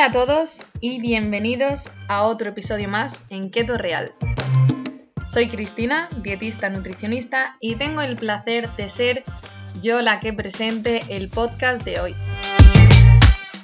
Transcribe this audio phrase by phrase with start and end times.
[0.00, 4.14] Hola a todos y bienvenidos a otro episodio más en Keto Real.
[5.26, 9.24] Soy Cristina, dietista nutricionista, y tengo el placer de ser
[9.78, 12.14] yo la que presente el podcast de hoy.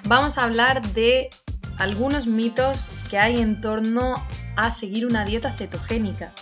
[0.04, 1.30] Vamos a hablar de
[1.78, 4.22] algunos mitos que hay en torno
[4.56, 6.34] a seguir una dieta cetogénica.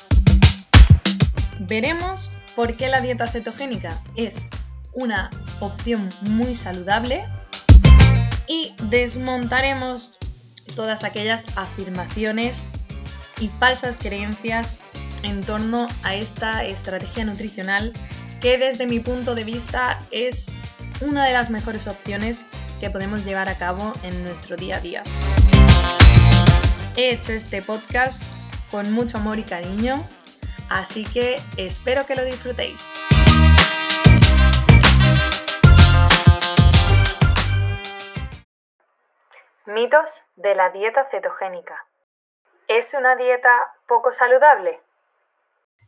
[1.61, 4.50] Veremos por qué la dieta cetogénica es
[4.92, 5.30] una
[5.61, 7.28] opción muy saludable
[8.91, 10.16] desmontaremos
[10.77, 12.69] todas aquellas afirmaciones
[13.41, 14.80] y falsas creencias
[15.23, 17.92] en torno a esta estrategia nutricional
[18.41, 20.61] que desde mi punto de vista es
[21.01, 22.47] una de las mejores opciones
[22.78, 25.05] que podemos llevar a cabo en nuestro día a día.
[26.97, 28.33] He hecho este podcast
[28.70, 30.06] con mucho amor y cariño,
[30.69, 32.80] así que espero que lo disfrutéis.
[39.67, 41.87] Mitos de la dieta cetogénica.
[42.69, 43.48] ¿Es una dieta
[43.89, 44.79] poco saludable?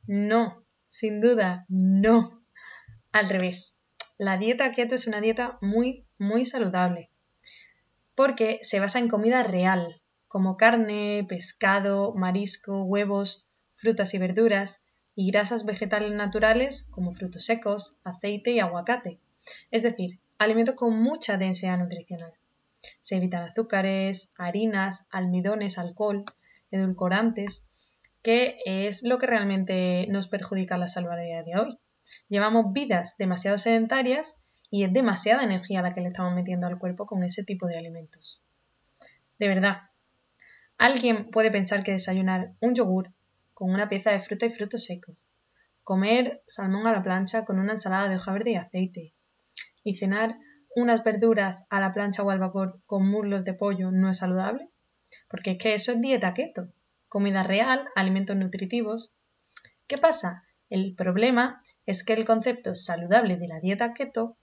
[0.07, 2.43] No, sin duda, no.
[3.13, 3.79] Al revés,
[4.17, 7.11] la dieta keto es una dieta muy, muy saludable,
[8.15, 15.31] porque se basa en comida real, como carne, pescado, marisco, huevos, frutas y verduras, y
[15.31, 19.21] grasas vegetales naturales como frutos secos, aceite y aguacate,
[19.71, 22.33] es decir, alimentos con mucha densidad nutricional.
[23.01, 26.25] Se evitan azúcares, harinas, almidones, alcohol,
[26.70, 27.69] edulcorantes,
[28.23, 31.79] que es lo que realmente nos perjudica la salud a día de hoy.
[32.29, 37.07] Llevamos vidas demasiado sedentarias y es demasiada energía la que le estamos metiendo al cuerpo
[37.07, 38.42] con ese tipo de alimentos.
[39.39, 39.91] De verdad,
[40.79, 43.12] alguien puede pensar que desayunar un yogur
[43.55, 45.17] con una pieza de fruta y frutos secos,
[45.83, 49.14] comer salmón a la plancha con una ensalada de hoja verde y aceite,
[49.84, 50.39] y cenar
[50.77, 54.69] unas verduras a la plancha o al vapor con muslos de pollo no es saludable?
[55.27, 56.69] Porque es que eso es dieta keto,
[57.09, 59.17] comida real, alimentos nutritivos.
[59.86, 60.45] ¿Qué pasa?
[60.69, 64.36] El problema es que el concepto saludable de la dieta keto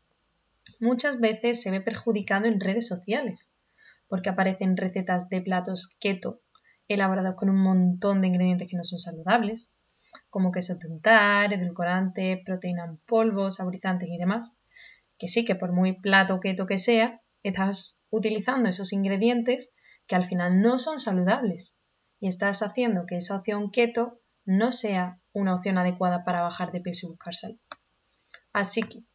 [0.80, 3.54] muchas veces se ve perjudicado en redes sociales,
[4.08, 6.42] porque aparecen recetas de platos keto
[6.88, 9.70] elaborados con un montón de ingredientes que no son saludables,
[10.32, 14.58] como queso tentar, edulcorante, proteína en polvo, saborizantes y demás,
[15.24, 19.74] que sí, que por muy plato keto que sea, estás utilizando esos ingredientes
[20.06, 21.78] que al final no son saludables
[22.20, 26.82] y estás haciendo que esa opción keto no sea una opción adecuada para bajar de
[26.82, 27.58] peso y buscar salud.
[28.52, 29.06] Así que,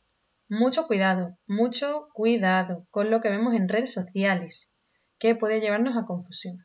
[0.48, 4.72] mucho cuidado, mucho cuidado con lo que vemos en redes sociales,
[5.18, 6.56] que puede llevarnos a confusión.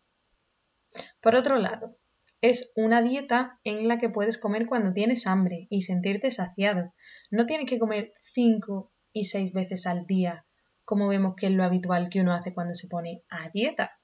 [1.20, 1.98] Por otro lado,
[2.40, 6.94] es una dieta en la que puedes comer cuando tienes hambre y sentirte saciado.
[7.30, 10.46] No tienes que comer 5 y seis veces al día,
[10.84, 14.00] como vemos que es lo habitual que uno hace cuando se pone a dieta.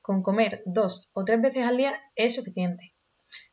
[0.00, 2.94] Con comer dos o tres veces al día es suficiente.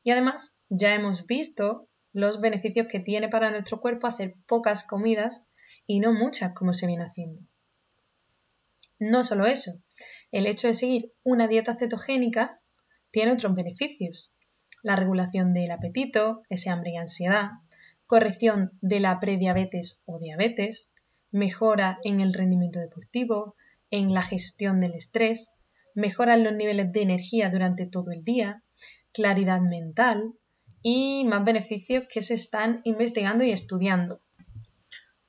[0.04, 5.48] Y además ya hemos visto los beneficios que tiene para nuestro cuerpo hacer pocas comidas
[5.86, 7.42] y no muchas como se viene haciendo.
[9.00, 9.72] No solo eso,
[10.32, 12.62] el hecho de seguir una dieta cetogénica
[13.12, 14.36] tiene otros beneficios.
[14.84, 17.50] La regulación del apetito, ese hambre y ansiedad,
[18.08, 20.92] corrección de la prediabetes o diabetes,
[21.32, 23.56] mejora en el rendimiento deportivo,
[23.92, 25.58] en la gestión del estrés,
[25.94, 28.62] mejoran los niveles de energía durante todo el día,
[29.14, 30.34] claridad mental
[30.82, 34.20] y más beneficios que se están investigando y estudiando.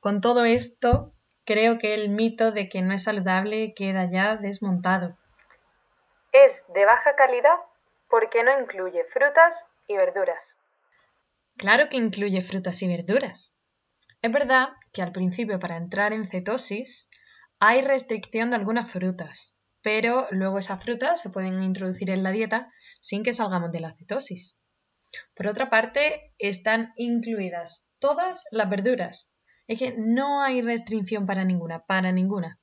[0.00, 1.12] Con todo esto,
[1.44, 5.16] creo que el mito de que no es saludable queda ya desmontado.
[6.32, 7.56] Es de baja calidad
[8.10, 9.54] porque no incluye frutas
[9.88, 10.38] y verduras.
[11.58, 13.54] Claro que incluye frutas y verduras.
[14.20, 17.08] Es verdad que al principio para entrar en cetosis
[17.58, 22.70] hay restricción de algunas frutas, pero luego esas frutas se pueden introducir en la dieta
[23.00, 24.58] sin que salgamos de la cetosis.
[25.34, 29.34] Por otra parte, están incluidas todas las verduras.
[29.66, 32.60] Es que no hay restricción para ninguna, para ninguna.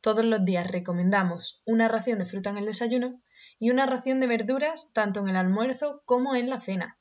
[0.00, 3.22] Todos los días recomendamos una ración de fruta en el desayuno
[3.60, 6.99] y una ración de verduras tanto en el almuerzo como en la cena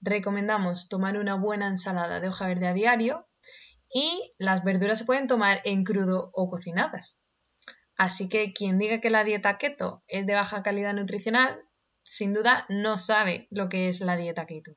[0.00, 3.28] recomendamos tomar una buena ensalada de hoja verde a diario
[3.92, 7.20] y las verduras se pueden tomar en crudo o cocinadas.
[7.96, 11.62] Así que quien diga que la dieta keto es de baja calidad nutricional,
[12.02, 14.72] sin duda no sabe lo que es la dieta keto.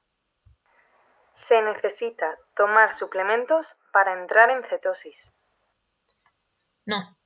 [1.47, 5.15] Se necesita tomar suplementos para entrar en cetosis.
[6.85, 7.17] No,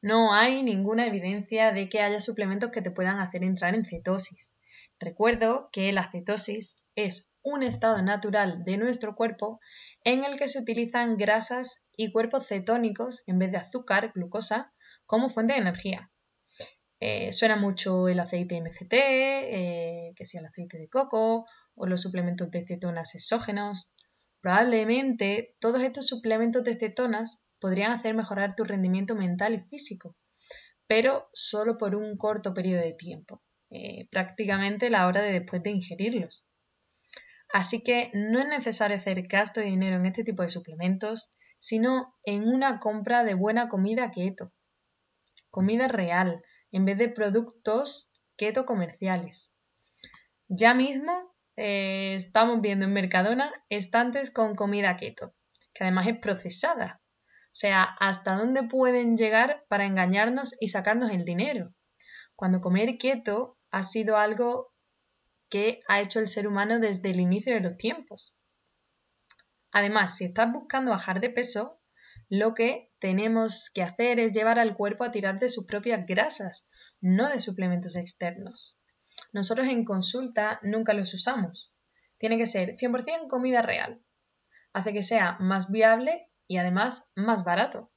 [0.00, 4.58] no hay ninguna evidencia de que haya suplementos que te puedan hacer entrar en cetosis.
[4.98, 9.60] Recuerdo que la cetosis es un estado natural de nuestro cuerpo
[10.02, 14.72] en el que se utilizan grasas y cuerpos cetónicos en vez de azúcar, glucosa,
[15.06, 16.10] como fuente de energía.
[17.00, 22.00] Eh, suena mucho el aceite MCT, eh, que sea el aceite de coco o los
[22.00, 23.92] suplementos de cetonas exógenos.
[24.40, 30.16] Probablemente todos estos suplementos de cetonas podrían hacer mejorar tu rendimiento mental y físico,
[30.86, 35.70] pero solo por un corto periodo de tiempo, eh, prácticamente la hora de después de
[35.70, 36.46] ingerirlos.
[37.54, 42.12] Así que no es necesario hacer gasto de dinero en este tipo de suplementos, sino
[42.24, 44.52] en una compra de buena comida keto.
[45.50, 46.42] Comida real,
[46.72, 49.54] en vez de productos keto comerciales.
[50.48, 51.12] Ya mismo
[51.54, 55.32] eh, estamos viendo en Mercadona estantes con comida keto,
[55.74, 57.02] que además es procesada.
[57.06, 61.72] O sea, hasta dónde pueden llegar para engañarnos y sacarnos el dinero.
[62.34, 64.73] Cuando comer keto ha sido algo
[65.48, 68.36] que ha hecho el ser humano desde el inicio de los tiempos.
[69.72, 71.80] Además, si estás buscando bajar de peso,
[72.28, 76.68] lo que tenemos que hacer es llevar al cuerpo a tirar de sus propias grasas,
[77.00, 78.78] no de suplementos externos.
[79.32, 81.74] Nosotros en consulta nunca los usamos.
[82.18, 84.02] Tiene que ser 100% comida real.
[84.72, 87.90] Hace que sea más viable y además más barato.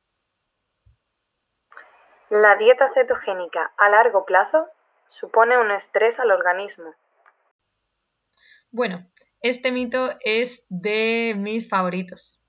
[2.30, 4.68] La dieta cetogénica a largo plazo
[5.10, 6.94] supone un estrés al organismo.
[8.72, 9.10] Bueno,
[9.42, 12.42] este mito es de mis favoritos.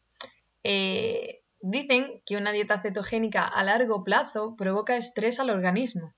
[0.65, 6.15] Eh, Dicen que una dieta cetogénica a largo plazo provoca estrés al organismo.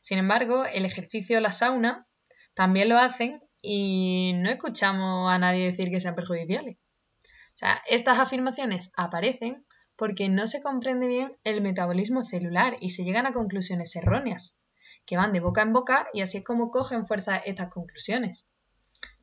[0.00, 2.06] Sin embargo, el ejercicio o la sauna
[2.54, 6.76] también lo hacen y no escuchamos a nadie decir que sean perjudiciales.
[6.76, 9.66] O sea, estas afirmaciones aparecen
[9.96, 14.56] porque no se comprende bien el metabolismo celular y se llegan a conclusiones erróneas,
[15.04, 18.46] que van de boca en boca y así es como cogen fuerza estas conclusiones.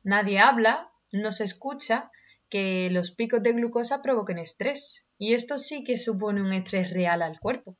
[0.08, 2.10] Nadie habla, no se escucha
[2.48, 5.06] que los picos de glucosa provoquen estrés.
[5.18, 7.76] Y esto sí que supone un estrés real al cuerpo.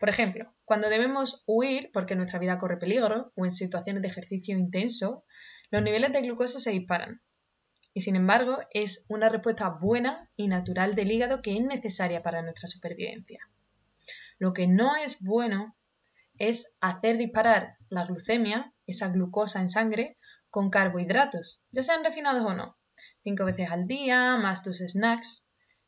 [0.00, 4.58] por ejemplo, cuando debemos huir porque nuestra vida corre peligro o en situaciones de ejercicio
[4.58, 5.24] intenso,
[5.70, 7.22] los niveles de glucosa se disparan.
[7.94, 12.42] Y sin embargo, es una respuesta buena y natural del hígado que es necesaria para
[12.42, 13.38] nuestra supervivencia.
[14.40, 15.76] Lo que no es bueno
[16.36, 20.16] es hacer disparar la glucemia, esa glucosa en sangre,
[20.50, 22.80] con carbohidratos, ya sean refinados o no
[23.22, 25.46] cinco veces al día, más tus snacks.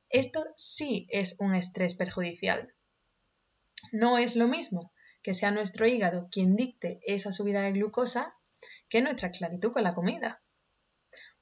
[0.09, 2.75] Esto sí es un estrés perjudicial.
[3.93, 4.93] No es lo mismo
[5.23, 8.37] que sea nuestro hígado quien dicte esa subida de glucosa
[8.88, 10.43] que nuestra esclavitud con la comida.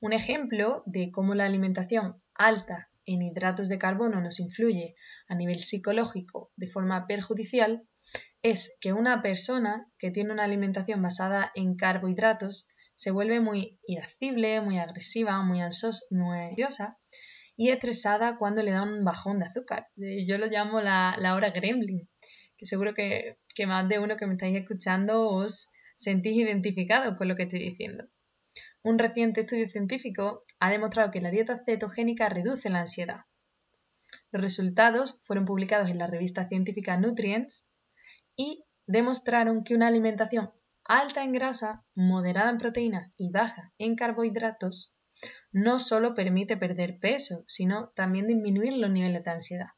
[0.01, 4.95] Un ejemplo de cómo la alimentación alta en hidratos de carbono nos influye
[5.29, 7.87] a nivel psicológico de forma perjudicial
[8.43, 12.69] es que una persona que tiene una alimentación basada en carbohidratos
[13.01, 16.99] se vuelve muy irascible, muy agresiva, muy ansiosa
[17.57, 19.89] y estresada cuando le da un bajón de azúcar.
[19.97, 22.11] Eh, yo lo llamo la, hora gremlin,
[22.59, 27.27] que seguro que, que más de uno que me estáis escuchando os sentís identificado con
[27.29, 28.05] lo que estoy diciendo.
[28.83, 33.21] Un reciente estudio científico ha demostrado que la dieta cetogénica reduce la ansiedad.
[34.31, 37.73] Los resultados fueron publicados en la revista científica Nutrients
[38.37, 40.51] y demostraron que una alimentación
[40.91, 44.93] alta en grasa, moderada en proteína y baja en carbohidratos,
[45.53, 49.69] no solo permite perder peso, sino también disminuir los niveles de ansiedad.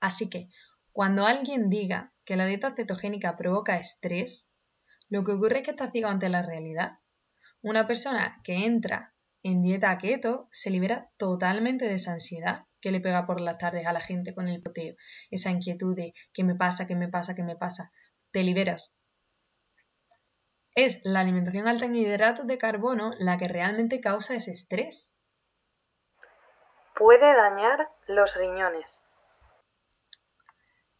[0.00, 0.48] Así que,
[0.92, 4.50] cuando alguien diga que la dieta cetogénica provoca estrés,
[5.10, 6.98] lo que ocurre es que está ciego ante la realidad.
[7.60, 13.00] Una persona que entra en dieta keto se libera totalmente de esa ansiedad que le
[13.00, 14.94] pega por las tardes a la gente con el poteo,
[15.30, 17.90] esa inquietud de qué me pasa, qué me pasa, qué me pasa.
[18.30, 18.96] Te liberas
[20.76, 25.16] es la alimentación alta en hidratos de carbono la que realmente causa ese estrés.
[26.94, 28.86] Puede dañar los riñones.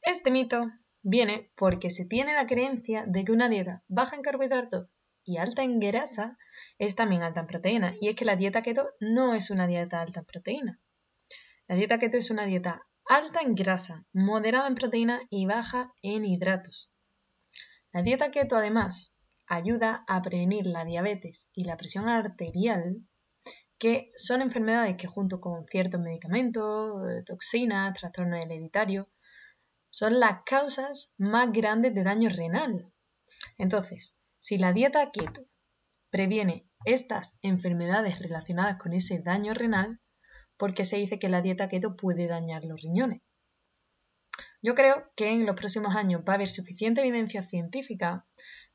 [0.01, 0.67] Este mito
[1.03, 4.89] viene porque se tiene la creencia de que una dieta baja en carbohidratos
[5.25, 6.39] y alta en grasa
[6.79, 7.95] es también alta en proteína.
[8.01, 10.81] Y es que la dieta keto no es una dieta alta en proteína.
[11.67, 16.25] La dieta keto es una dieta alta en grasa, moderada en proteína y baja en
[16.25, 16.91] hidratos.
[17.93, 19.16] La dieta keto además
[19.47, 23.03] ayuda a prevenir la diabetes y la presión arterial,
[23.79, 29.09] que son enfermedades que junto con ciertos medicamentos, toxinas, trastorno hereditario,
[29.91, 32.93] son las causas más grandes de daño renal.
[33.59, 35.47] Entonces, si la dieta keto
[36.11, 40.01] previene estas enfermedades relacionadas con ese daño renal,
[40.57, 43.23] ¿por qué se dice que la dieta keto puede dañar los riñones?
[44.63, 48.27] Yo creo que en los próximos años va a haber suficiente evidencia científica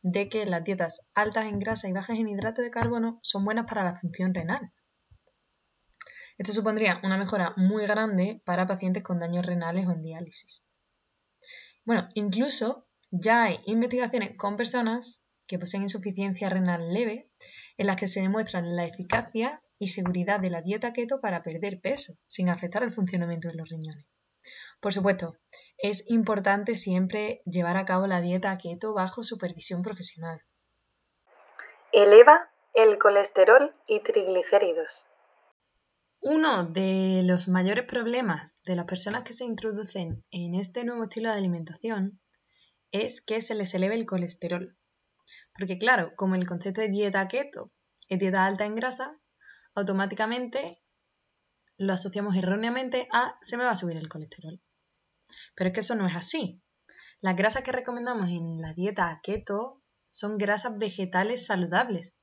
[0.02, 3.66] de que las dietas altas en grasa y bajas en hidratos de carbono son buenas
[3.66, 4.72] para la función renal.
[6.38, 10.64] Esto supondría una mejora muy grande para pacientes con daños renales o en diálisis.
[11.86, 17.30] Bueno, incluso Ya hay investigaciones con personas que poseen insuficiencia renal leve
[17.78, 21.82] en las que se demuestra la eficacia y seguridad de la dieta keto para perder
[21.82, 24.06] peso sin afectar el funcionamiento de los riñones.
[24.80, 25.36] Por supuesto,
[25.78, 30.42] es importante siempre llevar a cabo la dieta keto bajo supervisión profesional.
[31.92, 35.06] Eleva el colesterol y triglicéridos.
[36.22, 41.30] Uno de los mayores problemas de las personas que se introducen en este nuevo estilo
[41.30, 42.20] de alimentación
[42.92, 44.78] es que se les eleve el colesterol.
[45.58, 47.72] Porque claro, como el concepto de dieta keto
[48.08, 49.18] es dieta alta en grasa,
[49.74, 50.81] automáticamente
[51.82, 54.62] lo asociamos erróneamente a se me va a subir el colesterol.
[55.56, 56.62] Pero es que eso no es así.
[57.22, 62.20] Las grasas que recomendamos en la dieta keto son grasas vegetales saludables.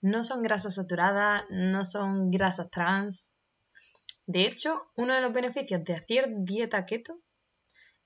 [0.00, 3.36] No son grasas saturadas, no son grasas trans.
[4.26, 7.20] De hecho, uno de los beneficios de hacer dieta keto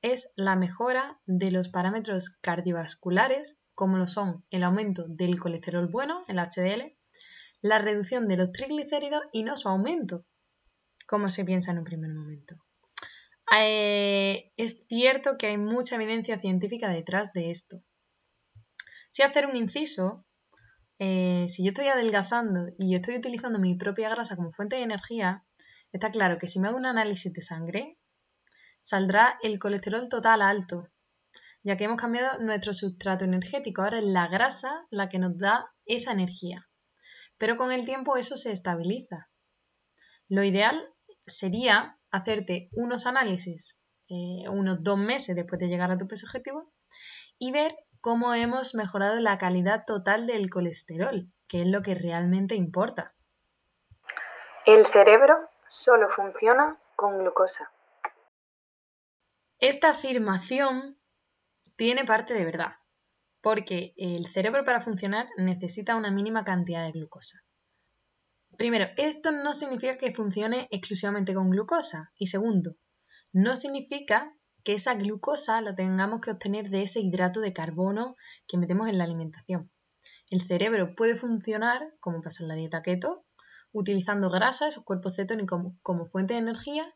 [0.02, 6.24] es la mejora de los parámetros cardiovasculares, como lo son el aumento del colesterol bueno,
[6.26, 6.96] el HDL,
[7.60, 10.24] la reducción de los triglicéridos y no su aumento,
[11.06, 12.56] como se piensa en un primer momento.
[13.58, 17.82] Eh, es cierto que hay mucha evidencia científica detrás de esto.
[19.08, 20.26] Si hacer un inciso,
[20.98, 24.82] eh, si yo estoy adelgazando y yo estoy utilizando mi propia grasa como fuente de
[24.82, 25.44] energía,
[25.92, 27.98] está claro que si me hago un análisis de sangre,
[28.82, 30.90] saldrá el colesterol total alto,
[31.62, 33.82] ya que hemos cambiado nuestro sustrato energético.
[33.82, 36.68] Ahora es la grasa la que nos da esa energía.
[37.38, 39.28] Pero con el tiempo eso se estabiliza.
[40.28, 40.88] Lo ideal
[41.26, 46.70] sería hacerte unos análisis eh, unos dos meses después de llegar a tu peso objetivo
[47.38, 52.54] y ver cómo hemos mejorado la calidad total del colesterol, que es lo que realmente
[52.54, 53.16] importa.
[54.64, 57.72] El cerebro solo funciona con glucosa.
[59.58, 60.96] Esta afirmación
[61.74, 62.76] tiene parte de verdad,
[63.40, 67.45] porque el cerebro para funcionar necesita una mínima cantidad de glucosa.
[68.56, 72.12] Primero, esto no significa que funcione exclusivamente con glucosa.
[72.18, 72.76] Y segundo,
[73.32, 74.34] no significa
[74.64, 78.16] que esa glucosa la tengamos que obtener de ese hidrato de carbono
[78.48, 79.70] que metemos en la alimentación.
[80.30, 83.24] El cerebro puede funcionar, como pasa en la dieta keto,
[83.72, 86.94] utilizando grasa, esos cuerpos cetónicos como, como fuente de energía,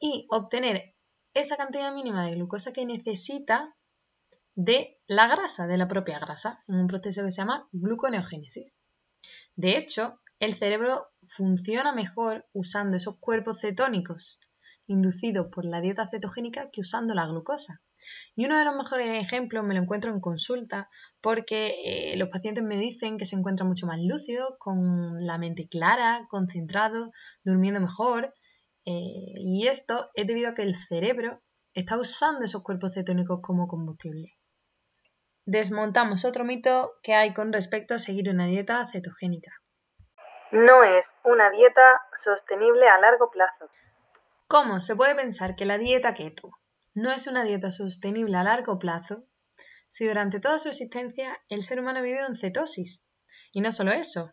[0.00, 0.94] y obtener
[1.34, 3.76] esa cantidad mínima de glucosa que necesita
[4.54, 8.78] de la grasa, de la propia grasa, en un proceso que se llama gluconeogénesis.
[9.56, 14.38] De hecho, el cerebro funciona mejor usando esos cuerpos cetónicos
[14.86, 17.80] inducidos por la dieta cetogénica que usando la glucosa.
[18.34, 22.64] Y uno de los mejores ejemplos me lo encuentro en consulta porque eh, los pacientes
[22.64, 27.10] me dicen que se encuentran mucho más lúcidos, con la mente clara, concentrados,
[27.44, 28.34] durmiendo mejor.
[28.84, 33.66] Eh, y esto es debido a que el cerebro está usando esos cuerpos cetónicos como
[33.66, 34.34] combustible.
[35.46, 39.52] Desmontamos otro mito que hay con respecto a seguir una dieta cetogénica.
[40.54, 41.82] No es una dieta
[42.22, 43.68] sostenible a largo plazo.
[44.46, 46.52] ¿Cómo se puede pensar que la dieta keto
[46.94, 49.24] no es una dieta sostenible a largo plazo
[49.88, 53.08] si durante toda su existencia el ser humano ha vivido en cetosis?
[53.50, 54.32] Y no solo eso.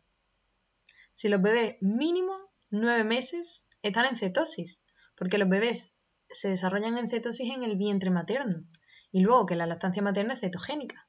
[1.12, 2.38] Si los bebés mínimo
[2.70, 4.84] nueve meses están en cetosis,
[5.18, 5.98] porque los bebés
[6.30, 8.64] se desarrollan en cetosis en el vientre materno
[9.12, 11.08] y luego que la lactancia materna es cetogénica.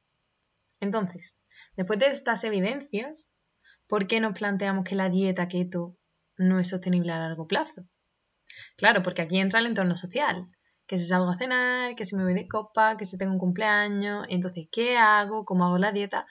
[0.81, 1.39] Entonces,
[1.77, 3.29] después de estas evidencias,
[3.93, 5.99] ¿por qué nos planteamos que la dieta keto
[6.39, 7.87] no es sostenible a largo plazo?
[8.79, 10.49] Claro, porque aquí entra el entorno social,
[10.87, 13.39] que si salgo a cenar, que si me voy de copa, que si tengo un
[13.39, 15.45] cumpleaños, entonces, ¿qué hago?
[15.45, 16.27] ¿Cómo hago la dieta?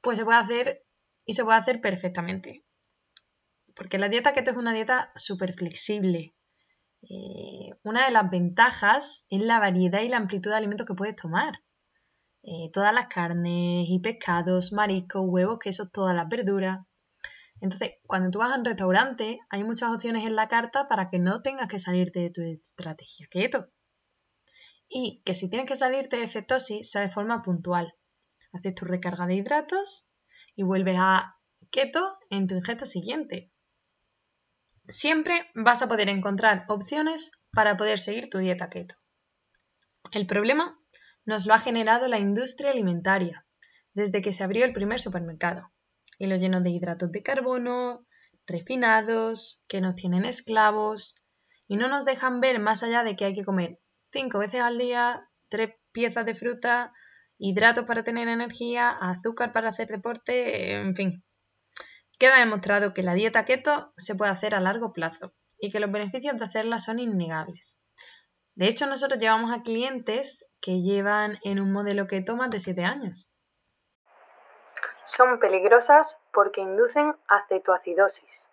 [0.00, 0.84] Pues se puede hacer
[1.24, 2.64] y se puede hacer perfectamente.
[3.76, 6.34] Porque la dieta keto es una dieta súper flexible.
[7.02, 11.14] Eh, una de las ventajas es la variedad y la amplitud de alimentos que puedes
[11.14, 11.62] tomar.
[12.42, 16.80] Eh, todas las carnes y pescados, mariscos, huevos, quesos, todas las verduras.
[17.60, 21.18] Entonces, cuando tú vas a un restaurante, hay muchas opciones en la carta para que
[21.18, 23.68] no tengas que salirte de tu estrategia keto.
[24.88, 27.94] Y que si tienes que salirte de cetosis, sea de forma puntual.
[28.52, 30.08] Haces tu recarga de hidratos
[30.56, 31.36] y vuelves a
[31.70, 33.52] keto en tu ingesta siguiente.
[34.88, 38.96] Siempre vas a poder encontrar opciones para poder seguir tu dieta keto.
[40.12, 40.79] El problema
[41.24, 43.46] nos lo ha generado la industria alimentaria
[43.92, 45.70] desde que se abrió el primer supermercado
[46.18, 48.06] y lo lleno de hidratos de carbono,
[48.46, 51.14] refinados, que nos tienen esclavos
[51.66, 53.78] y no nos dejan ver más allá de que hay que comer
[54.12, 56.92] cinco veces al día, tres piezas de fruta,
[57.38, 61.24] hidratos para tener energía, azúcar para hacer deporte, en fin.
[62.18, 65.90] Queda demostrado que la dieta keto se puede hacer a largo plazo y que los
[65.90, 67.80] beneficios de hacerla son innegables.
[68.60, 72.84] De hecho, nosotros llevamos a clientes que llevan en un modelo keto más de 7
[72.84, 73.30] años.
[75.06, 78.48] Son peligrosas porque inducen acetoacidosis.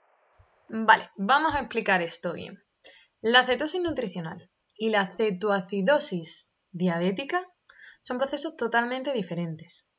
[0.70, 2.64] Vale, vamos a explicar esto bien.
[3.20, 7.46] La cetosis nutricional y la cetoacidosis diabética
[8.00, 9.92] son procesos totalmente diferentes.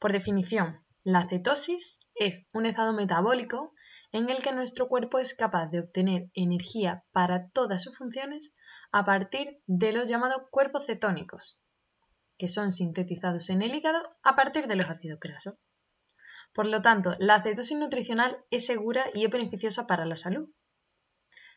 [0.00, 3.72] Por definición, la cetosis es un estado metabólico
[4.16, 8.54] en el que nuestro cuerpo es capaz de obtener energía para todas sus funciones
[8.90, 11.60] a partir de los llamados cuerpos cetónicos,
[12.38, 15.56] que son sintetizados en el hígado a partir de los ácidos grasos.
[16.54, 20.48] Por lo tanto, la cetosis nutricional es segura y es beneficiosa para la salud.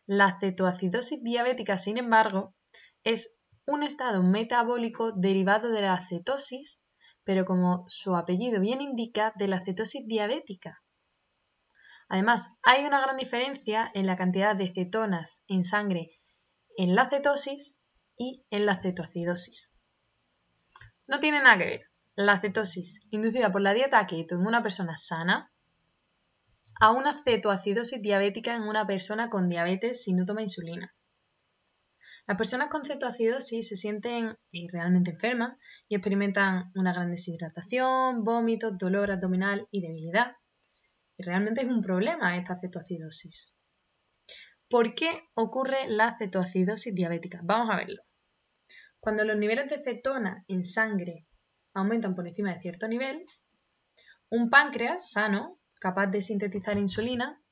[0.06, 2.56] La cetoacidosis diabética, sin embargo,
[3.06, 6.84] es un estado metabólico derivado de la cetosis,
[7.24, 10.84] pero como su apellido bien indica, de la cetosis diabética.
[12.10, 16.20] Además, hay una gran diferencia en la cantidad de cetonas en sangre
[16.80, 17.78] en la cetosis
[18.16, 19.74] y en la cetoacidosis.
[21.08, 24.96] No tiene nada que ver la cetosis inducida por la dieta keto en una persona
[24.96, 25.52] sana
[26.80, 30.96] a una cetoacidosis diabética en una persona con diabetes si no toma insulina.
[32.28, 35.58] Las personas con cetoacidosis se sienten eh, realmente enfermas
[35.90, 40.32] y experimentan una gran deshidratación, vómitos, dolor abdominal y debilidad.
[41.20, 43.54] Y realmente es un problema esta cetoacidosis.
[44.70, 47.42] ¿Por qué ocurre la cetoacidosis diabética?
[47.44, 48.02] Vamos a verlo.
[49.02, 51.28] Cuando los niveles de cetona en sangre
[51.74, 53.26] aumentan por encima de cierto nivel,
[54.30, 57.44] un páncreas sano, capaz de sintetizar insulina,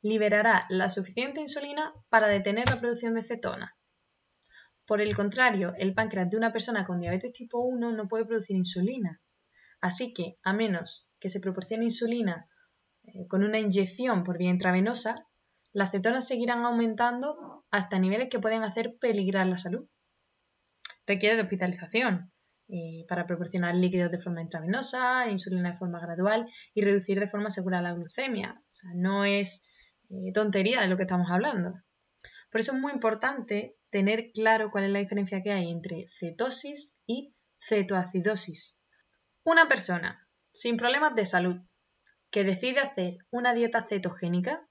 [0.00, 3.76] liberará la suficiente insulina para detener la producción de cetona.
[4.84, 8.56] Por el contrario, el páncreas de una persona con diabetes tipo 1 no puede producir
[8.56, 9.22] insulina.
[9.80, 12.48] Así que, a menos que se proporcione insulina
[13.04, 15.26] eh, con una inyección por vía intravenosa,
[15.72, 19.88] las cetonas seguirán aumentando hasta niveles que pueden hacer peligrar la salud.
[21.06, 22.32] Requiere de hospitalización
[22.68, 27.50] eh, para proporcionar líquidos de forma intravenosa, insulina de forma gradual y reducir de forma
[27.50, 28.62] segura la glucemia.
[28.94, 29.66] No es
[30.10, 31.74] eh, tontería de lo que estamos hablando.
[32.50, 36.98] Por eso es muy importante tener claro cuál es la diferencia que hay entre cetosis
[37.06, 38.78] y cetoacidosis.
[39.44, 41.56] Una persona sin problemas de salud
[42.32, 44.66] que decide hacer una dieta cetogénica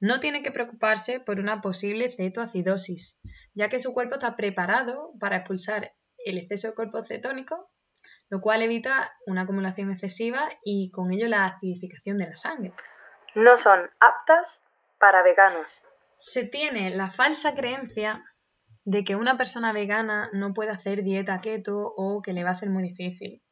[0.00, 3.20] no tiene que preocuparse por una posible cetoacidosis,
[3.52, 7.70] ya que su cuerpo está preparado para expulsar el exceso de cuerpo cetónico,
[8.30, 12.72] lo cual evita una acumulación excesiva y con ello la acidificación de la sangre.
[13.34, 14.62] No son aptas
[14.98, 15.66] para veganos.
[16.18, 18.24] Se tiene la falsa creencia
[18.84, 22.54] de que una persona vegana no puede hacer dieta keto o que le va a
[22.54, 23.42] ser muy difícil.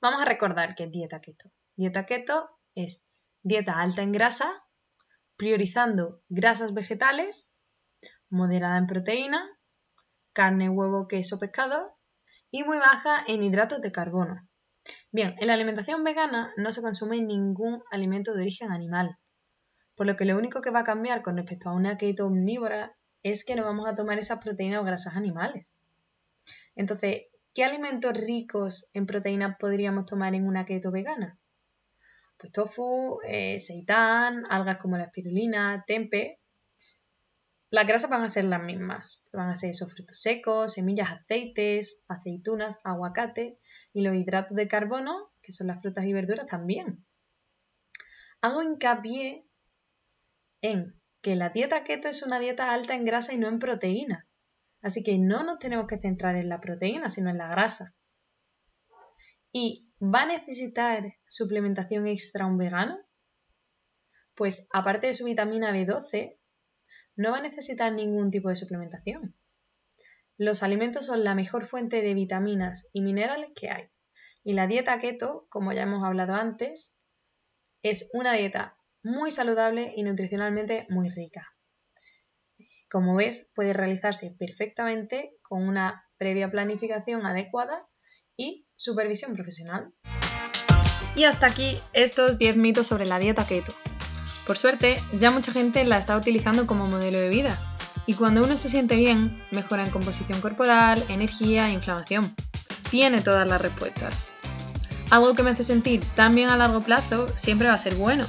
[0.00, 1.50] Vamos a recordar que es dieta keto.
[1.76, 3.10] Dieta keto es
[3.42, 4.64] dieta alta en grasa,
[5.36, 7.52] priorizando grasas vegetales,
[8.28, 9.48] moderada en proteína,
[10.32, 11.96] carne, huevo, queso, pescado
[12.50, 14.48] y muy baja en hidratos de carbono.
[15.12, 19.18] Bien, en la alimentación vegana no se consume ningún alimento de origen animal,
[19.94, 22.96] por lo que lo único que va a cambiar con respecto a una keto omnívora
[23.22, 25.72] es que no vamos a tomar esas proteínas o grasas animales.
[26.76, 27.22] Entonces,
[27.54, 31.38] ¿qué alimentos ricos en proteínas podríamos tomar en una keto vegana?
[32.36, 36.40] Pues tofu, eh, seitán, algas como la espirulina, tempe.
[37.70, 42.02] Las grasas van a ser las mismas, van a ser esos frutos secos, semillas, aceites,
[42.06, 43.58] aceitunas, aguacate
[43.92, 47.04] y los hidratos de carbono, que son las frutas y verduras también.
[48.40, 49.46] Hago hincapié
[50.60, 54.28] en que la dieta keto es una dieta alta en grasa y no en proteína.
[54.82, 57.94] Así que no nos tenemos que centrar en la proteína, sino en la grasa.
[59.50, 62.98] ¿Y va a necesitar suplementación extra un vegano?
[64.34, 66.38] Pues aparte de su vitamina B12,
[67.16, 69.34] no va a necesitar ningún tipo de suplementación.
[70.36, 73.88] Los alimentos son la mejor fuente de vitaminas y minerales que hay.
[74.42, 76.98] Y la dieta keto, como ya hemos hablado antes,
[77.82, 81.54] es una dieta muy saludable y nutricionalmente muy rica.
[82.90, 87.86] Como ves, puede realizarse perfectamente con una previa planificación adecuada
[88.36, 89.92] y supervisión profesional.
[91.16, 93.72] Y hasta aquí estos 10 mitos sobre la dieta keto.
[94.46, 97.76] Por suerte, ya mucha gente la está utilizando como modelo de vida.
[98.06, 102.34] Y cuando uno se siente bien, mejora en composición corporal, energía e inflamación.
[102.90, 104.34] Tiene todas las respuestas.
[105.10, 108.26] Algo que me hace sentir tan bien a largo plazo siempre va a ser bueno.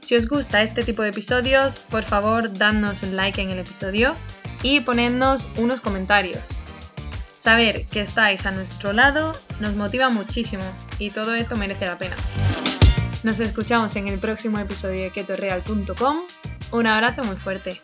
[0.00, 4.16] Si os gusta este tipo de episodios, por favor, dadnos un like en el episodio
[4.64, 6.58] y ponednos unos comentarios.
[7.42, 10.62] Saber que estáis a nuestro lado nos motiva muchísimo
[11.00, 12.14] y todo esto merece la pena.
[13.24, 16.18] Nos escuchamos en el próximo episodio de ketoreal.com.
[16.70, 17.82] Un abrazo muy fuerte.